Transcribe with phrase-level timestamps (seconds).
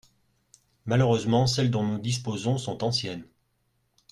[0.87, 3.27] Malheureusement celles dont nous disposons sont anciennes.